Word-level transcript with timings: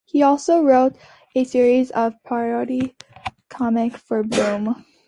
He 0.07 0.23
also 0.23 0.63
wrote 0.63 0.95
a 1.35 1.43
series 1.43 1.91
of 1.91 2.15
parody 2.23 2.95
comics 3.49 4.01
for 4.01 4.23
Boom! 4.23 4.83